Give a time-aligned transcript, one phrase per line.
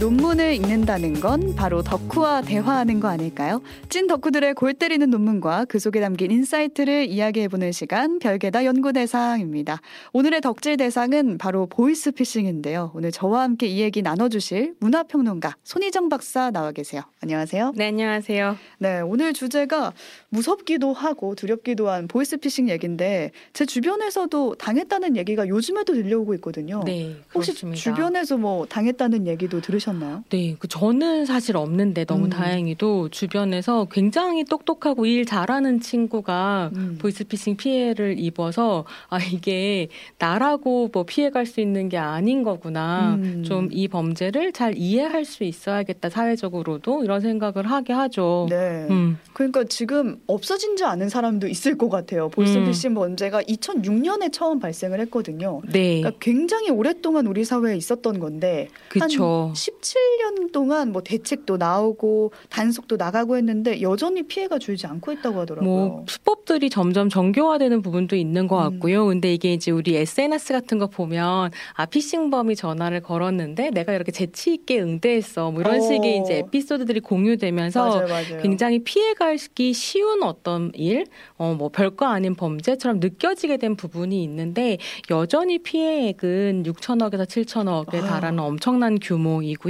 [0.00, 3.60] 논문을 읽는다는 건 바로 덕후와 대화하는 거 아닐까요?
[3.90, 9.82] 찐 덕후들의 골 때리는 논문과 그 속에 담긴 insight를 이야기해보는 시간 별게 다 연구 대상입니다.
[10.14, 12.92] 오늘의 덕질 대상은 바로 보이스피싱인데요.
[12.94, 17.02] 오늘 저와 함께 이 얘기 나눠주실 문화평론가 손희정 박사 나와 계세요.
[17.20, 17.74] 안녕하세요.
[17.76, 18.56] 네, 안녕하세요.
[18.78, 19.92] 네, 오늘 주제가
[20.30, 26.82] 무섭기도 하고 두렵기도 한 보이스피싱 얘기인데 제 주변에서도 당했다는 얘기가 요즘에도 들려오고 있거든요.
[26.86, 27.78] 네, 혹시 그렇습니다.
[27.78, 29.89] 주변에서 뭐 당했다는 얘기도 들으셨나요?
[30.30, 32.30] 네, 그 저는 사실 없는데 너무 음.
[32.30, 36.98] 다행히도 주변에서 굉장히 똑똑하고 일 잘하는 친구가 음.
[37.00, 43.14] 보이스피싱 피해를 입어서 아 이게 나라고 뭐 피해갈 수 있는 게 아닌 거구나.
[43.14, 43.42] 음.
[43.44, 48.46] 좀이 범죄를 잘 이해할 수 있어야겠다 사회적으로도 이런 생각을 하게 하죠.
[48.50, 48.86] 네.
[48.90, 49.18] 음.
[49.32, 52.28] 그러니까 지금 없어진지 않은 사람도 있을 것 같아요.
[52.28, 55.60] 보이스피싱 범죄가 2006년에 처음 발생을 했거든요.
[55.70, 59.52] 네, 그러니까 굉장히 오랫동안 우리 사회에 있었던 건데 그렇죠.
[59.80, 65.70] 17년 동안 뭐 대책도 나오고 단속도 나가고 했는데 여전히 피해가 줄지 않고 있다고 하더라고요.
[65.70, 68.70] 뭐 수법들이 점점 정교화되는 부분도 있는 것 음.
[68.70, 69.06] 같고요.
[69.06, 74.54] 근데 이게 이제 우리 SNS 같은 거 보면 아 피싱범이 전화를 걸었는데 내가 이렇게 재치
[74.54, 75.50] 있게 응대했어.
[75.50, 75.80] 뭐 이런 어.
[75.80, 78.42] 식의 이제 에피소드들이 공유되면서 맞아요, 맞아요.
[78.42, 84.78] 굉장히 피해가기 쉬운 어떤 일, 어, 뭐 별거 아닌 범죄처럼 느껴지게 된 부분이 있는데
[85.10, 88.06] 여전히 피해액은 6천억에서 7천억에 아.
[88.06, 89.69] 달하는 엄청난 규모이고요.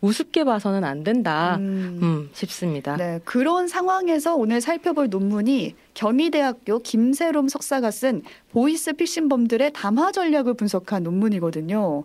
[0.00, 1.56] 우습게 봐서는 안 된다.
[1.56, 1.98] 음.
[2.02, 2.96] 음, 싶습니다.
[2.96, 11.02] 네, 그런 상황에서 오늘 살펴볼 논문이 경희대학교 김세롬 석사가 쓴 보이스 피싱범들의 담화 전략을 분석한
[11.02, 12.04] 논문이거든요.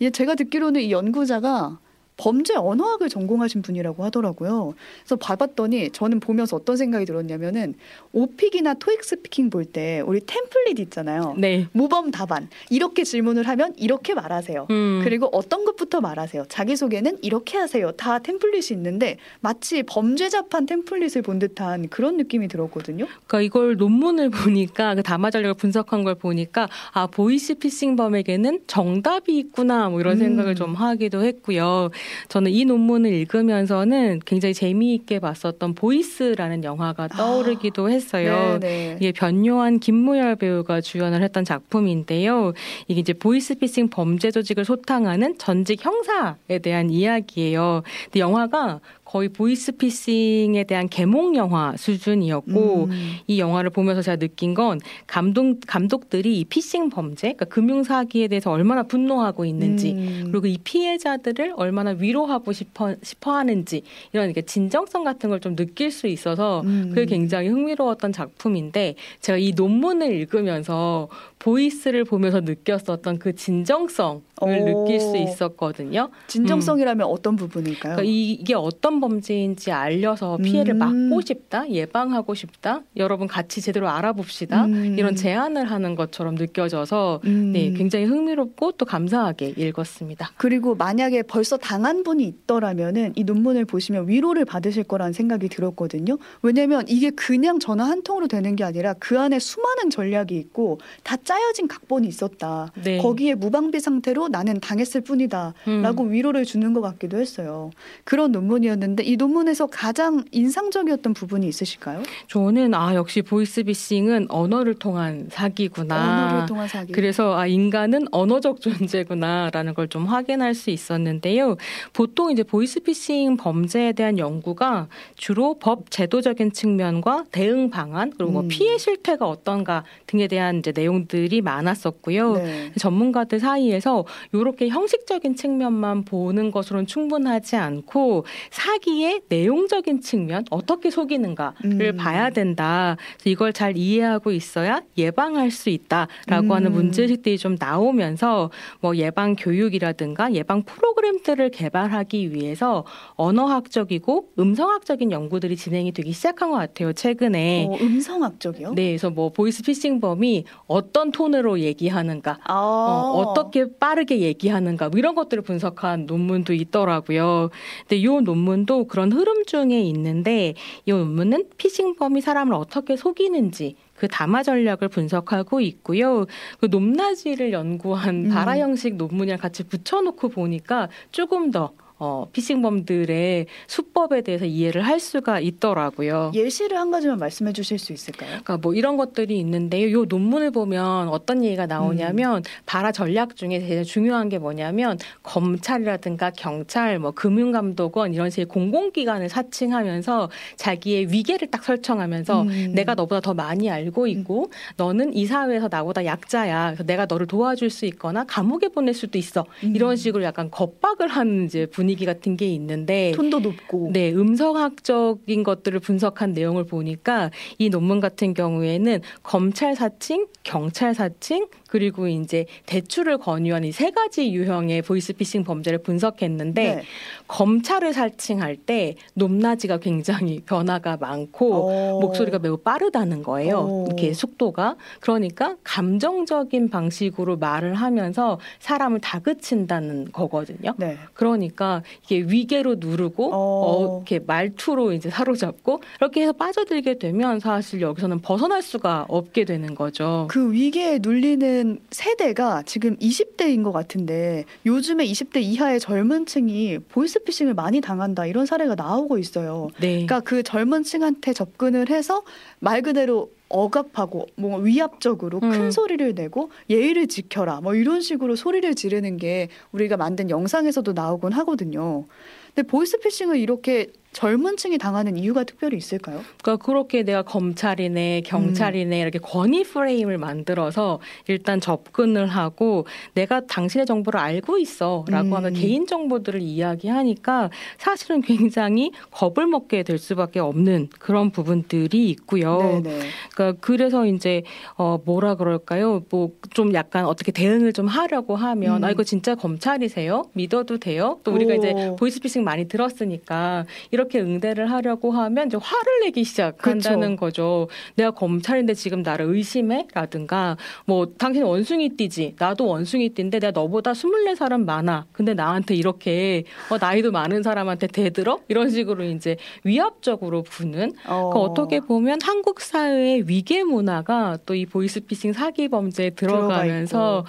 [0.00, 1.78] 예, 제가 듣기로는 이 연구자가
[2.16, 4.74] 범죄 언어학을 전공하신 분이라고 하더라고요.
[5.00, 7.74] 그래서 봐봤더니 저는 보면서 어떤 생각이 들었냐면은
[8.12, 11.34] OPIc이나 TOEIC Speaking 볼 때 우리 template 있잖아요.
[11.38, 11.66] 네.
[11.72, 14.66] 모범 답안 이렇게 질문을 하면 이렇게 말하세요.
[14.70, 15.00] 음.
[15.04, 16.44] 그리고 어떤 것부터 말하세요.
[16.48, 17.92] 자기 소개는 이렇게 하세요.
[17.92, 23.06] 다 template이 있는데 마치 범죄자판 template을 본 듯한 그런 느낌이 들었거든요.
[23.26, 29.88] 그러니까 이걸 논문을 보니까 그 담화 전략을 분석한 걸 보니까 아 보이스 피싱범에게는 정답이 있구나
[29.88, 30.18] 뭐 이런 음.
[30.18, 31.90] 생각을 좀 하기도 했고요.
[32.28, 38.58] 저는 이 논문을 읽으면서는 굉장히 재미있게 봤었던 보이스라는 영화가 떠오르기도 했어요.
[38.60, 38.96] 네.
[39.00, 42.52] 이게 변요한 김무열 배우가 주연을 했던 작품인데요.
[42.88, 47.82] 이게 이제 보이스피싱 범죄 조직을 소탕하는 전직 형사에 대한 이야기예요.
[48.04, 48.80] 근데 영화가
[49.12, 53.10] 거의 보이스피싱에 대한 개몽 영화 수준이었고 음.
[53.26, 58.50] 이 영화를 보면서 제가 느낀 건 감독 감독들이 이 피싱 범죄, 그러니까 금융 사기에 대해서
[58.50, 60.28] 얼마나 분노하고 있는지 음.
[60.32, 63.82] 그리고 이 피해자들을 얼마나 위로하고 싶어 싶어 하는지
[64.14, 66.90] 이런 이렇게 진정성 같은 걸 좀 느낄 수 있어서 음.
[66.94, 71.08] 그게 굉장히 흥미로웠던 작품인데 제가 이 논문을 읽으면서
[71.40, 74.46] 보이스를 보면서 느꼈었던 그 진정성을 오.
[74.84, 76.10] 느낄 수 있었거든요.
[76.28, 77.96] 진정성이라면 어떤 부분일까요?
[77.96, 80.78] 그러니까 이- 이게 어떤 범죄인지 알려서 피해를 음.
[81.10, 84.96] 막고 싶다, 예방하고 싶다, 여러분 같이 제대로 알아봅시다 음.
[84.98, 87.52] 이런 제안을 하는 것처럼 느껴져서 음.
[87.52, 90.32] 네 굉장히 흥미롭고 또 감사하게 읽었습니다.
[90.36, 96.16] 그리고 만약에 벌써 당한 분이 있더라면은 이 논문을 보시면 위로를 받으실 거라는 생각이 들었거든요.
[96.42, 101.16] 왜냐면 이게 그냥 전화 한 통으로 되는 게 아니라 그 안에 수많은 전략이 있고 다
[101.16, 102.70] 짜여진 각본이 있었다.
[102.84, 102.98] 네.
[102.98, 105.54] 거기에 무방비 상태로 나는 당했을 뿐이다.
[105.66, 105.82] 음.
[105.82, 107.70] 라고 위로를 주는 것 같기도 했어요.
[108.04, 112.02] 그런 논문이었는데 이 논문에서 가장 인상적이었던 부분이 있으실까요?
[112.28, 116.26] 저는 아 역시 보이스피싱은 언어를 통한 사기구나.
[116.28, 116.92] 언어를 통한 사기.
[116.92, 121.56] 그래서 아 인간은 언어적 존재구나라는 걸 좀 확인할 수 있었는데요.
[121.92, 128.48] 보통 이제 보이스피싱 범죄에 대한 연구가 주로 법 제도적인 측면과 대응 방안 그리고 뭐 음.
[128.48, 132.32] 피해 실태가 어떤가 등에 대한 이제 내용들이 많았었고요.
[132.34, 132.72] 네.
[132.78, 141.54] 전문가들 사이에서 이렇게 형식적인 측면만 보는 것으로는 충분하지 않고 사기 의 내용적인 측면 어떻게 속이는가를
[141.64, 141.96] 음.
[141.96, 142.96] 봐야 된다.
[143.14, 146.52] 그래서 이걸 잘 이해하고 있어야 예방할 수 있다라고 음.
[146.52, 148.50] 하는 문제식들이 좀 나오면서
[148.80, 152.84] 뭐 예방 교육이라든가 예방 프로그램들을 개발하기 위해서
[153.14, 156.92] 언어학적이고 음성학적인 연구들이 진행이 되기 시작한 것 같아요.
[156.92, 157.66] 최근에.
[157.68, 158.74] 어, 음성학적이요?
[158.74, 162.54] 네, 그래서 뭐 보이스 피싱범이 어떤 톤으로 얘기하는가, 아.
[162.54, 167.50] 어, 어떻게 빠르게 얘기하는가 뭐 이런 것들을 분석한 논문도 있더라고요.
[167.80, 170.54] 근데 이 논문도 그런 흐름 중에 있는데
[170.86, 176.26] 이 논문은 피싱범이 사람을 어떻게 속이는지 그 담화 전략을 분석하고 있고요.
[176.60, 178.30] 그 높낮이를 연구한 음.
[178.30, 181.72] 발화 형식 논문이랑 같이 붙여놓고 보니까 조금 더
[182.04, 186.32] 어, 피싱범들의 수법에 대해서 이해를 할 수가 있더라고요.
[186.34, 188.28] 예시를 한 가지만 말씀해 주실 수 있을까요?
[188.28, 189.92] 그러니까 뭐 이런 것들이 있는데요.
[189.92, 192.42] 요 논문을 보면 어떤 얘기가 나오냐면 음.
[192.66, 200.28] 바라 전략 중에 제일 중요한 게 뭐냐면 검찰이라든가 경찰, 뭐 금융감독원 이런 식의 공공기관을 사칭하면서
[200.56, 202.72] 자기의 위계를 딱 설정하면서 음.
[202.74, 204.50] 내가 너보다 더 많이 알고 있고 음.
[204.76, 206.70] 너는 이 사회에서 나보다 약자야.
[206.70, 209.46] 그래서 내가 너를 도와줄 수 있거나 감옥에 보낼 수도 있어.
[209.62, 209.76] 음.
[209.76, 213.90] 이런 식으로 약간 겁박을 하는 이제 분위 기 같은 게 있는데 톤도 높고.
[213.92, 222.06] 네 음성학적인 것들을 분석한 내용을 보니까 이 논문 같은 경우에는 검찰 사칭, 경찰 사칭 그리고
[222.06, 226.82] 이제 대출을 권유한 이 세 가지 유형의 보이스피싱 범죄를 분석했는데 네.
[227.26, 232.00] 검찰을 사칭할 때 높낮이가 굉장히 변화가 많고 오.
[232.00, 233.58] 목소리가 매우 빠르다는 거예요.
[233.60, 233.86] 오.
[233.86, 240.74] 이렇게 속도가 그러니까 감정적인 방식으로 말을 하면서 사람을 다그친다는 거거든요.
[240.76, 240.98] 네.
[241.14, 248.20] 그러니까 이게 위계로 누르고 어, 이렇게 말투로 이제 사로잡고 이렇게 해서 빠져들게 되면 사실 여기서는
[248.20, 250.28] 벗어날 수가 없게 되는 거죠.
[250.30, 257.54] 그 위계에 눌리는 세대가 지금 20대인 것 같은데 요즘에 20대 이하의 젊은 층이 보이스 보이스피싱을
[257.54, 259.68] 많이 당한다 이런 사례가 나오고 있어요.
[259.80, 259.92] 네.
[259.92, 262.22] 그러니까 그 젊은 층한테 접근을 해서
[262.58, 265.50] 말 그대로 억압하고 뭐 위압적으로 음.
[265.50, 271.32] 큰 소리를 내고 예의를 지켜라 뭐 이런 식으로 소리를 지르는 게 우리가 만든 영상에서도 나오곤
[271.32, 272.06] 하거든요.
[272.54, 276.20] 근데 보이스피싱을 이렇게 젊은 층이 당하는 이유가 특별히 있을까요?
[276.42, 279.00] 그러니까 그렇게 내가 검찰이네, 경찰이네 음.
[279.00, 285.32] 이렇게 권위 프레임을 만들어서 일단 접근을 하고 내가 당신의 정보를 알고 있어라고 음.
[285.34, 292.58] 하는 개인 정보들을 이야기하니까 사실은 굉장히 겁을 먹게 될 수밖에 없는 그런 부분들이 있고요.
[292.82, 293.00] 네네.
[293.34, 294.42] 그러니까 그래서 이제
[294.76, 296.02] 어 뭐라 그럴까요?
[296.10, 298.84] 뭐 좀 약간 어떻게 대응을 좀 하려고 하면 음.
[298.84, 300.24] 아 이거 진짜 검찰이세요?
[300.32, 301.18] 믿어도 돼요?
[301.24, 301.56] 또 우리가 오.
[301.56, 307.20] 이제 보이스피싱 많이 들었으니까 이런 이렇게 응대를 하려고 하면 이제 화를 내기 시작한다는 그쵸.
[307.20, 307.68] 거죠.
[307.96, 310.56] 내가 검찰인데 지금 나를 의심해?라든가
[310.86, 312.36] 뭐 당신 원숭이 띠지.
[312.38, 315.06] 나도 원숭이 띠인데 내가 너보다 24사람 많아.
[315.12, 318.38] 근데 나한테 이렇게 어, 나이도 많은 사람한테 대들어?
[318.48, 321.30] 이런 식으로 이제 위압적으로 부는 어.
[321.32, 327.24] 그 어떻게 보면 한국 사회의 위계 문화가 또 이 보이스피싱 사기 범죄에 들어가면서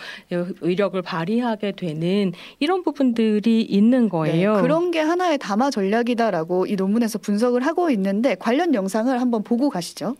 [0.62, 4.56] 의력을 발휘하게 되는 이런 부분들이 있는 거예요.
[4.56, 9.69] 네, 그런 게 하나의 담화 전략이다라고 이 논문에서 분석을 하고 있는데 관련 영상을 한번 보고
[9.69, 10.15] 가시죠.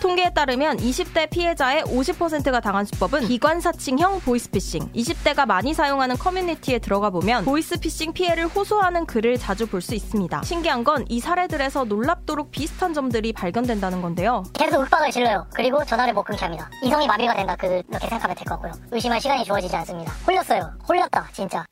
[0.00, 4.90] 통계에 따르면 20대 피해자의 50%가 당한 수법은 기관사칭형 보이스피싱.
[4.94, 10.42] 20대가 많이 사용하는 커뮤니티에 들어가 보면 보이스피싱 피해를 호소하는 글을 자주 볼 수 있습니다.
[10.42, 14.42] 신기한 건 이 사례들에서 놀랍도록 비슷한 점들이 발견된다는 건데요.
[14.54, 15.46] 계속 윽박을 질러요.
[15.52, 16.70] 그리고 전화를 못 끊게 합니다.
[16.82, 17.54] 이성이 마비가 된다.
[17.56, 18.72] 그렇게 생각하면 될 것 같고요.
[18.92, 20.12] 의심할 시간이 주어지지 않습니다.
[20.26, 20.72] 홀렸어요.
[20.88, 21.28] 홀렸다.
[21.34, 21.62] 진짜.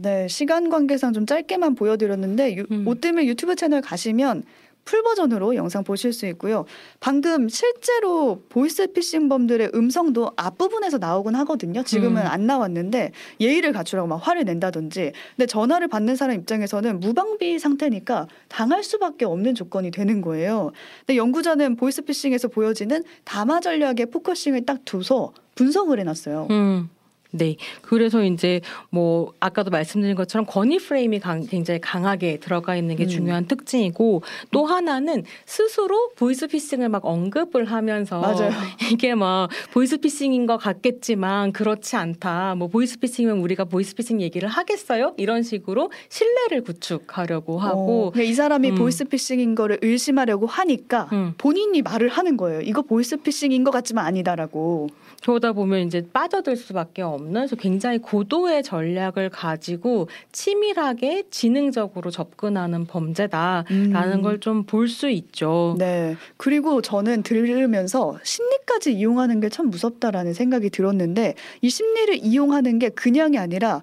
[0.00, 2.88] 네, 시간 관계상 좀 짧게만 보여드렸는데 유, 음.
[2.88, 4.44] 오뜨밀 유튜브 채널 가시면
[4.84, 6.64] full 버전으로 영상 보실 수 있고요.
[6.98, 11.84] 방금 실제로 보이스 피싱범들의 음성도 앞부분에서 나오곤 하거든요.
[11.84, 12.26] 지금은 음.
[12.26, 15.12] 안 나왔는데 예의를 갖추라고 막 화를 낸다든지.
[15.36, 20.72] 근데 전화를 받는 사람 입장에서는 무방비 상태니까 당할 수밖에 없는 조건이 되는 거예요.
[21.06, 26.48] 근데 연구자는 보이스 피싱에서 보여지는 담화 전략에 focusing을 딱 둬서 분석을 해놨어요.
[26.50, 26.90] 음.
[27.32, 27.56] 네.
[27.80, 33.08] 그래서 이제 뭐 아까도 말씀드린 것처럼 권위 프레임이 강, 굉장히 강하게 들어가 있는 게 음.
[33.08, 38.50] 중요한 특징이고 또 하나는 스스로 보이스 피싱을 막 언급을 하면서 맞아요.
[38.92, 42.54] 이게 막 보이스 피싱인 것 같겠지만 그렇지 않다.
[42.54, 45.14] 뭐 보이스 피싱이면 우리가 보이스 피싱 얘기를 하겠어요?
[45.16, 48.74] 이런 식으로 신뢰를 구축하려고 하고 어, 이 사람이 음.
[48.74, 51.34] 보이스 피싱인 거를 의심하려고 하니까 음.
[51.38, 52.60] 본인이 말을 하는 거예요.
[52.60, 54.88] 이거 보이스 피싱인 것 같지만 아니다라고.
[55.22, 64.12] 그러다 보면 이제 빠져들 수밖에 없는 그래서 굉장히 고도의 전략을 가지고 치밀하게 지능적으로 접근하는 범죄다라는
[64.12, 64.22] 음.
[64.22, 65.76] 걸좀 볼 수 있죠.
[65.78, 66.16] 네.
[66.36, 73.38] 그리고 저는 들으면서 심리까지 이용하는 게 참 무섭다라는 생각이 들었는데 이 심리를 이용하는 게 그냥이
[73.38, 73.82] 아니라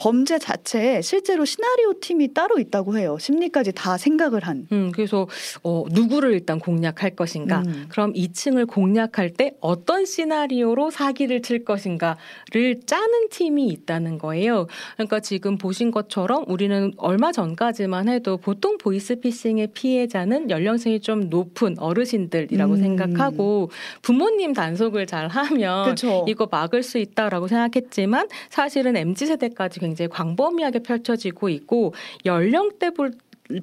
[0.00, 3.18] 범죄 자체에 실제로 시나리오 팀이 따로 있다고 해요.
[3.20, 4.66] 심리까지 다 생각을 한.
[4.72, 5.28] 음, 그래서
[5.62, 7.62] 어, 누구를 일단 공략할 것인가?
[7.66, 7.84] 음.
[7.90, 14.68] 그럼 2층을 공략할 때 어떤 시나리오로 사기를 칠 것인가를 짜는 팀이 있다는 거예요.
[14.94, 22.72] 그러니까 지금 보신 것처럼 우리는 얼마 전까지만 해도 보통 보이스피싱의 피해자는 연령층이 좀 높은 어르신들이라고
[22.72, 22.80] 음.
[22.80, 26.24] 생각하고 부모님 단속을 잘 하면 그쵸.
[26.26, 31.94] 이거 막을 수 있다라고 생각했지만 사실은 MZ 세대까지 굉장히 광범위하게 펼쳐지고 있고
[32.24, 33.12] 연령대별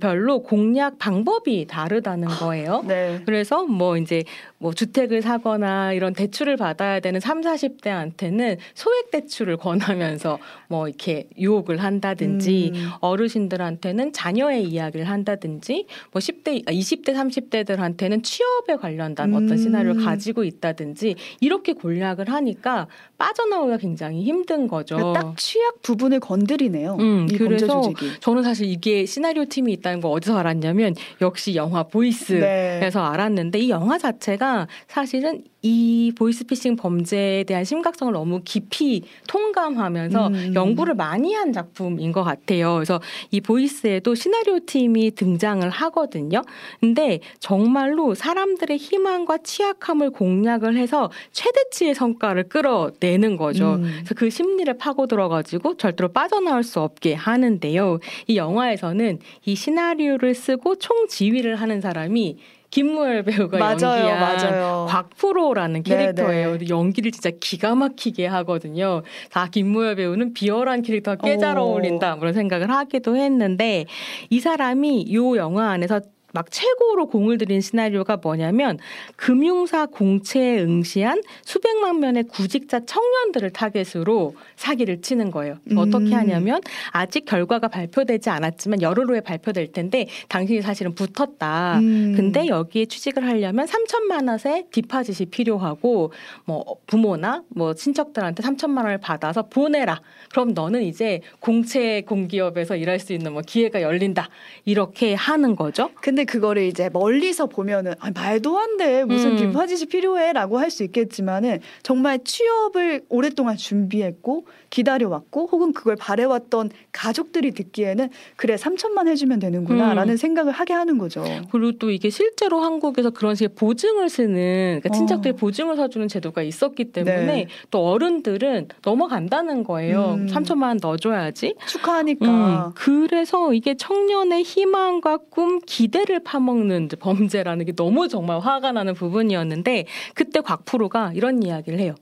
[0.01, 2.83] 별로 공략 방법이 다르다는 거예요.
[2.85, 3.21] 네.
[3.25, 4.23] 그래서 뭐 이제
[4.59, 11.77] 뭐 주택을 사거나 이런 대출을 받아야 되는 3, 40대한테는 소액 대출을 권하면서 뭐 이렇게 유혹을
[11.77, 12.89] 한다든지 음.
[13.01, 19.35] 어르신들한테는 자녀의 이야기를 한다든지 뭐 10대, 20대, 30대들한테는 취업에 관련된 음.
[19.35, 22.87] 어떤 시나리오를 가지고 있다든지 이렇게 공략을 하니까
[23.19, 24.95] 빠져나오기가 굉장히 힘든 거죠.
[24.95, 26.97] 그러니까 딱 취약 부분을 건드리네요.
[26.99, 27.91] 음, 이 그래서.
[28.19, 33.05] 저는 사실 이게 시나리오 팀이 있다는 거 어디서 알았냐면 역시 영화 보이스에서 네.
[33.05, 34.46] 알았는데 이 영화 자체가
[34.87, 40.51] 사실은 이 보이스피싱 범죄에 대한 심각성을 너무 깊이 통감하면서 음.
[40.55, 42.75] 연구를 많이 한 작품인 것 같아요.
[42.75, 43.01] 그래서
[43.31, 46.41] 이 보이스에도 시나리오 팀이 등장을 하거든요.
[46.79, 53.75] 근데 정말로 사람들의 희망과 취약함을 공략을 해서 최대치의 성과를 끌어내는 거죠.
[53.75, 53.81] 음.
[53.81, 57.99] 그래서 그 심리를 파고 들어가지고 절대로 빠져나올 수 없게 하는데요.
[58.27, 62.37] 이 영화에서는 이 시나리오를 쓰고 총 지휘를 하는 사람이
[62.69, 64.85] 김무열 배우가 맞아요, 연기한 맞아요.
[64.89, 66.51] 곽프로라는 네, 캐릭터예요.
[66.51, 66.57] 네.
[66.57, 69.03] 근데 연기를 진짜 기가 막히게 하거든요.
[69.31, 71.61] 다 김무열 배우는 비열한 캐릭터가 꽤잘 오.
[71.63, 73.85] 어울린다 그런 생각을 하기도 했는데
[74.29, 76.01] 이 사람이 요 영화 안에서
[76.33, 78.77] 막 최고로 공을 들인 시나리오가 뭐냐면
[79.15, 85.57] 금융사 공채에 응시한 수백만 명의 구직자 청년들을 타겟으로 사기를 치는 거예요.
[85.71, 85.77] 음.
[85.77, 91.79] 어떻게 하냐면 아직 결과가 발표되지 않았지만 열흘 후에 발표될 텐데 당신이 사실은 붙었다.
[91.79, 92.13] 음.
[92.15, 96.11] 근데 여기에 취직을 하려면 3천만 원의 디파짓이 필요하고
[96.45, 100.01] 뭐 부모나 뭐 친척들한테 3천만 원을 받아서 보내라.
[100.31, 104.29] 그럼 너는 이제 공채 공기업에서 일할 수 있는 뭐 기회가 열린다.
[104.65, 105.89] 이렇게 하는 거죠.
[106.01, 109.03] 근데 그거를 이제 멀리서 보면은 아, 말도 안 돼.
[109.05, 109.37] 무슨 음.
[109.37, 118.09] 디파짓이 필요해라고 할 수 있겠지만은 정말 취업을 오랫동안 준비했고 기다려왔고 혹은 그걸 바래왔던 가족들이 듣기에는
[118.35, 120.17] 그래 3천만 해주면 되는구나라는 음.
[120.17, 121.23] 생각을 하게 하는 거죠.
[121.51, 124.91] 그리고 또 이게 실제로 한국에서 그런 식의 보증을 쓰는 그러니까 어.
[124.91, 127.47] 친척들이 보증을 서주는 제도가 있었기 때문에 네.
[127.71, 130.15] 또 어른들은 넘어간다는 거예요.
[130.19, 130.27] 음.
[130.27, 131.55] 3천만 원 넣어줘야지.
[131.67, 132.25] 축하하니까.
[132.27, 139.85] 음, 그래서 이게 청년의 희망과 꿈, 기대를 파먹는 범죄라는 게 너무 정말 화가 나는 부분이었는데
[140.13, 141.95] 그때 곽프로가 이런 이야기를 해요.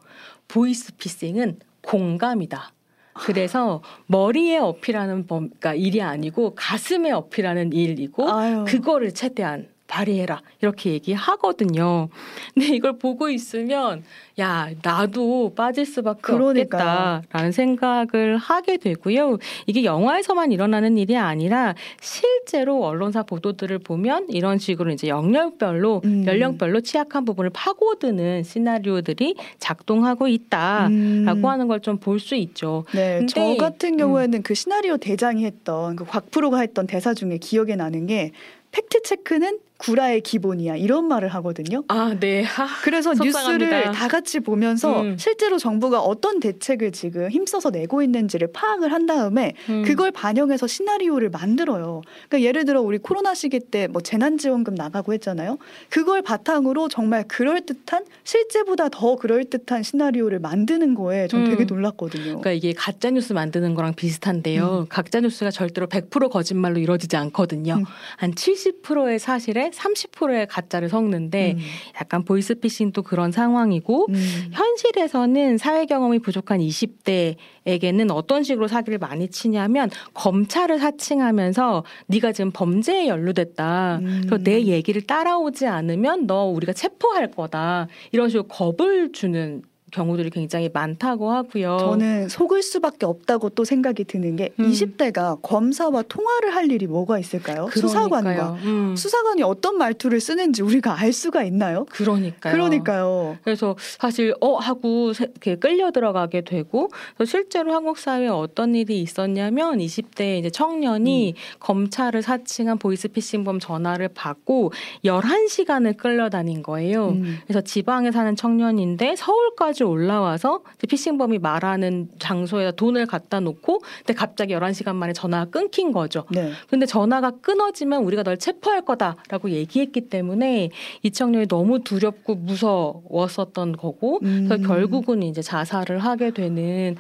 [0.48, 2.72] 보이스 피싱은 공감이다.
[3.14, 8.66] 그래서 머리에 어필하는 범, 그러니까 일이 아니고 가슴에 어필하는 일이고 아유.
[8.68, 12.10] 그거를 최대한 발휘해라 이렇게 얘기하거든요.
[12.54, 14.04] 근데 이걸 보고 있으면
[14.40, 17.18] 야 나도 빠질 수밖에 그러니까요.
[17.24, 19.38] 없겠다라는 생각을 하게 되고요.
[19.68, 26.26] 이게 영화에서만 일어나는 일이 아니라 실제로 언론사 보도들을 보면 이런 식으로 이제 영역별로 음.
[26.28, 31.46] 연령별로 취약한 부분을 파고드는 시나리오들이 작동하고 있다라고 음.
[31.46, 32.84] 하는 걸 좀 볼 수 있죠.
[32.94, 33.98] 네, 근데- 저 같은 음.
[33.98, 38.32] 경우에는 그 시나리오 대장이 했던 그 곽프로가 했던 대사 중에 기억에 나는 게
[38.72, 41.84] 팩트 체크는 구라의 기본이야 이런 말을 하거든요.
[41.88, 42.44] 아 네.
[42.44, 43.66] 하, 그래서 속상합니다.
[43.66, 45.18] 뉴스를 다 같이 보면서 음.
[45.18, 49.84] 실제로 정부가 어떤 대책을 지금 힘써서 내고 있는지를 파악을 한 다음에 음.
[49.84, 52.02] 그걸 반영해서 시나리오를 만들어요.
[52.30, 55.58] 그러니까 예를 들어 우리 코로나 시기 때 뭐 재난지원금 나가고 했잖아요.
[55.90, 61.50] 그걸 바탕으로 정말 그럴 듯한 실제보다 더 그럴 듯한 시나리오를 만드는 거에 전 음.
[61.50, 62.24] 되게 놀랐거든요.
[62.24, 64.88] 그러니까 이게 가짜 뉴스 만드는 거랑 비슷한데요.
[64.90, 67.76] 가짜 뉴스가 절대로 100% 거짓말로 이루어지지 않거든요.
[67.76, 67.86] 음.
[68.18, 71.60] 한 70%의 사실에 30%의 가짜를 섞는데 음.
[72.00, 74.50] 약간 보이스피싱도 그런 상황이고 음.
[74.52, 83.08] 현실에서는 사회 경험이 부족한 20대에게는 어떤 식으로 사기를 많이 치냐면 검찰을 사칭하면서 네가 지금 범죄에
[83.08, 84.00] 연루됐다.
[84.02, 84.22] 음.
[84.26, 87.88] 그래서 내 얘기를 따라오지 않으면 너 우리가 체포할 거다.
[88.12, 89.62] 이런 식으로 겁을 주는
[89.96, 91.78] 경우들이 굉장히 많다고 하고요.
[91.80, 94.70] 저는 속을 수밖에 없다고 또 생각이 드는 게 음.
[94.70, 97.70] 20대가 검사와 통화를 할 일이 뭐가 있을까요?
[97.72, 98.58] 수사관과 그러니까요.
[98.66, 98.96] 음.
[98.98, 101.86] 수사관이 어떤 말투를 쓰는지 우리가 알 수가 있나요?
[101.86, 102.54] 그러니까요.
[102.54, 103.38] 그러니까요.
[103.44, 106.90] 그래서 사실 어 하고 세- 이렇게 끌려 들어가게 되고
[107.26, 114.72] 실제로 한국 사회에 어떤 일이 있었냐면 20대 이제 청년이 검찰을 사칭한 보이스피싱범 전화를 받고
[115.06, 117.10] 11시간을 끌려다닌 거예요.
[117.10, 117.38] 음.
[117.48, 124.54] 그래서 지방에 사는 청년인데 서울까지 올라와서 이제 피싱범이 말하는 장소에다 돈을 갖다 놓고 근데 갑자기
[124.54, 126.26] 11시간 만에 전화가 끊긴 거죠.
[126.30, 126.52] 네.
[126.70, 130.70] 근데 전화가 끊어지면 우리가 널 체포할 거다라고 얘기했기 때문에
[131.04, 134.64] 이 청년이 너무 두렵고 무서웠었던 거고 그래서 음.
[134.64, 136.96] 결국은 이제 자살을 하게 되는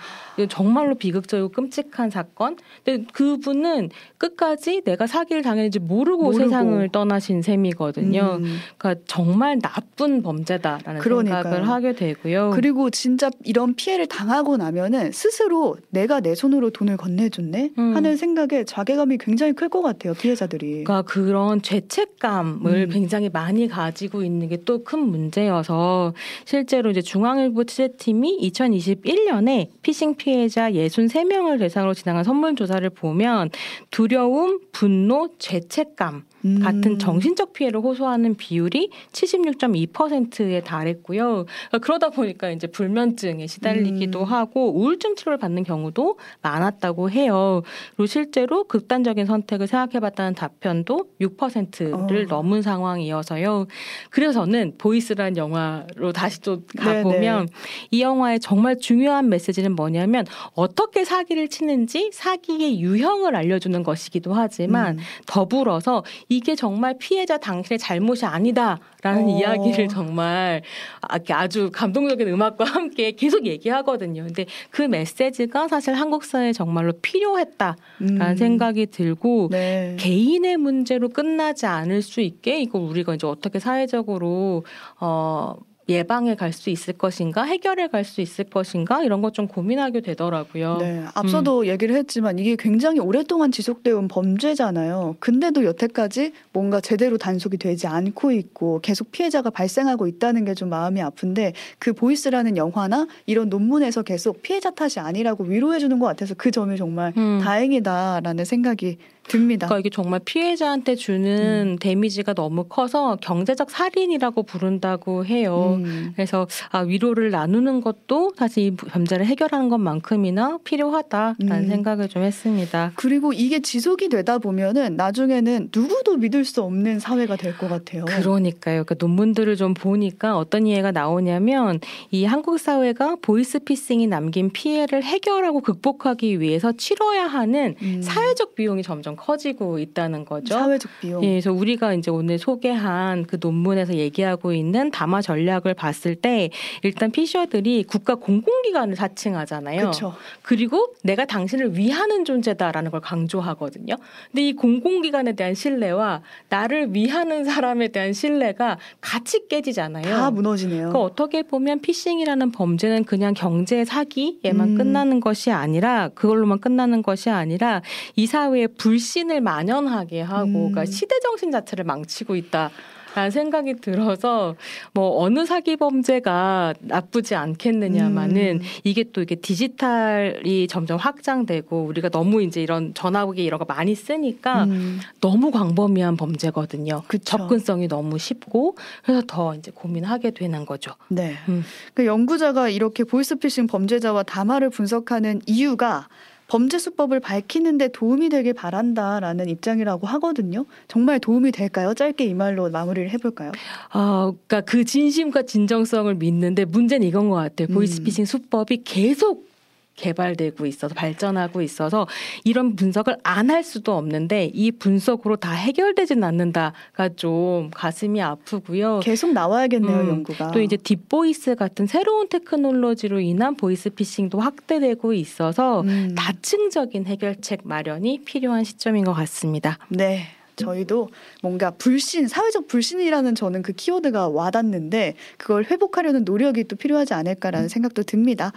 [0.50, 2.58] 정말로 비극적이고 끔찍한 사건.
[2.84, 6.44] 근데 그분은 끝까지 내가 사기를 당했는지 모르고, 모르고.
[6.44, 8.40] 세상을 떠나신 셈이거든요.
[8.42, 8.58] 음.
[8.78, 11.44] 그러니까 정말 나쁜 범죄다라는 그러니까요.
[11.44, 12.52] 생각을 하게 되고요.
[12.54, 17.96] 그리고 그리고 진짜 이런 피해를 당하고 나면은 스스로 내가 내 손으로 돈을 건네줬네 음.
[17.96, 20.84] 하는 생각에 자괴감이 굉장히 클 것 같아요 피해자들이.
[20.84, 22.90] 그러니까 그런 죄책감을 음.
[22.90, 26.14] 굉장히 많이 가지고 있는 게 또 큰 문제여서
[26.44, 33.52] 실제로 이제 중앙일보 취재팀이 2021년에 피싱 피해자 63명을 대상으로 진행한 선물 조사를 보면
[33.92, 36.60] 두려움, 분노, 죄책감 음.
[36.60, 41.46] 같은 정신적 피해를 호소하는 비율이 76.2%에 달했고요.
[41.82, 44.26] 그러다 보니까 이제 불면증에 시달리기도 음.
[44.26, 47.64] 하고 우울증 치료를 받는 경우도 많았다고 해요.
[47.96, 52.28] 그리고 실제로 극단적인 선택을 생각해봤다는 답변도 6%를 어.
[52.28, 53.66] 넘은 상황이어서요.
[54.12, 57.02] 그래서는 보이스라는 영화로 다시 또 네네.
[57.04, 57.50] 가보면
[57.92, 65.04] 이 영화의 정말 중요한 메시지는 뭐냐면 어떻게 사기를 치는지 사기의 유형을 알려주는 것이기도 하지만 음.
[65.26, 69.38] 더불어서 이게 정말 피해자 당신의 잘못이 아니다라는 어.
[69.40, 70.62] 이야기를 정말
[71.02, 74.24] 아- 아주 감동적인 음악과 함께 계속 얘기하거든요.
[74.24, 78.36] 근데 그 메시지가 사실 한국 사회에 정말로 필요했다라는 음.
[78.38, 79.96] 생각이 들고 네.
[80.00, 84.64] 개인의 문제로 끝나지 않을 수 있게 이걸 우리가 이제 어떻게 사회적으로
[85.00, 85.56] 어
[85.88, 90.78] 예방해 갈수 있을 것인가 해결해 갈 수 있을 것인가 이런 것 좀 고민하게 되더라고요.
[90.78, 95.18] 네, 앞서도 얘기를 했지만 이게 굉장히 오랫동안 지속되어 온 범죄잖아요.
[95.20, 101.02] 근데도 여태까지 뭔가 제대로 단속이 되지 않고 있고 계속 피해자가 발생하고 있다는 게 좀 마음이
[101.02, 106.50] 아픈데 그 보이스라는 영화나 이런 논문에서 계속 피해자 탓이 아니라고 위로해 주는 것 같아서 그
[106.50, 107.42] 점이 정말 음.
[107.44, 109.68] 다행이다라는 생각이 듭니다.
[109.68, 111.78] 그러니까 이게 정말 피해자한테 주는 음.
[111.80, 115.80] 데미지가 너무 커서 경제적 살인이라고 부른다고 해요.
[115.84, 116.12] 음.
[116.16, 121.68] 그래서 아, 위로를 나누는 것도 사실 이 범죄를 해결하는 것만큼이나 필요하다라는 음.
[121.68, 122.92] 생각을 좀 했습니다.
[122.96, 128.04] 그리고 이게 지속이 되다 보면은 나중에는 누구도 믿을 수 없는 사회가 될 것 같아요.
[128.06, 128.84] 그러니까요.
[128.84, 131.80] 그러니까 논문들을 좀 보니까 어떤 이해가 나오냐면
[132.12, 138.02] 이 한국 사회가 보이스피싱이 남긴 피해를 해결하고 극복하기 위해서 치러야 하는 음.
[138.02, 140.54] 사회적 비용이 점점 커지고 있다는 거죠.
[140.54, 141.24] 사회적 비용.
[141.24, 146.50] 예, 그래서 우리가 이제 오늘 소개한 그 논문에서 얘기하고 있는 담화 전략을 봤을 때
[146.84, 149.80] 일단 피셔들이 국가 공공기관을 사칭하잖아요.
[149.80, 150.14] 그렇죠.
[150.42, 153.96] 그리고 내가 당신을 위하는 존재다라는 걸 강조하거든요.
[154.32, 160.04] 근데 이 공공기관에 대한 신뢰와 나를 위하는 사람에 대한 신뢰가 같이 깨지잖아요.
[160.04, 160.90] 다 무너지네요.
[160.90, 164.78] 그 어떻게 보면 피싱이라는 범죄는 그냥 경제 사기에만 음.
[164.78, 167.82] 끝나는 것이 아니라 그걸로만 끝나는 것이 아니라
[168.16, 170.72] 이 사회에 불신 을 만연하게 하고 음.
[170.72, 172.72] 그러니까 시대 정신 자체를 망치고 있다.
[173.16, 174.56] 라는 생각이 들어서
[174.94, 178.68] 뭐 어느 사기 범죄가 나쁘지 않겠느냐마는 음.
[178.84, 184.66] 이게 또 이게 디지털이 점점 확장되고 우리가 너무 이제 이런 전화기 이런 거 많이 쓰니까
[184.66, 185.00] 음.
[185.22, 187.04] 너무 광범위한 범죄거든요.
[187.08, 187.24] 그쵸.
[187.38, 190.92] 접근성이 너무 쉽고 그래서 더 이제 고민하게 되는 거죠.
[191.08, 191.36] 네.
[191.48, 191.64] 음.
[191.94, 196.10] 그 연구자가 이렇게 보이스피싱 범죄자와 담화를 분석하는 이유가
[196.48, 200.66] 범죄 수법을 밝히는데 도움이 되길 바란다라는 입장이라고 하거든요.
[200.88, 201.94] 정말 도움이 될까요?
[201.94, 203.52] 짧게 이 말로 마무리를 해볼까요?
[203.92, 207.68] 아, 그러니까 그 진심과 진정성을 믿는데 문제는 이건 것 같아요.
[207.72, 207.74] 음.
[207.74, 209.48] 보이스피싱 수법이 계속
[209.96, 212.08] 개발되고 있어서 발전하고 있어서
[212.44, 219.00] 이런 분석을 안 할 수도 없는데 이 분석으로 다 해결되진 않는다가 좀 가슴이 아프고요.
[219.04, 220.52] 계속 나와야겠네요, 음, 연구가.
[220.52, 226.16] 또 이제 deep voice 같은 새로운 테크놀로지로 인한 보이스 피싱도 확대되고 있어서 음.
[226.16, 229.78] 다층적인 해결책 마련이 필요한 시점인 것 같습니다.
[229.90, 230.26] 네.
[230.56, 231.10] 저희도
[231.42, 238.04] 뭔가 불신, 사회적 불신이라는 저는 그 키워드가 와닿는데 그걸 회복하려는 노력이 또 필요하지 않을까라는 생각도
[238.04, 238.52] 듭니다.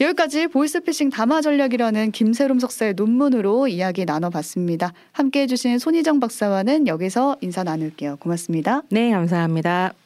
[0.00, 4.92] 여기까지 보이스피싱 담화 전략이라는 김세롬 석사의 논문으로 이야기 나눠봤습니다.
[5.12, 8.16] 함께 해주신 손희정 박사와는 여기서 인사 나눌게요.
[8.16, 8.82] 고맙습니다.
[8.90, 10.00] 네, 감사합니다.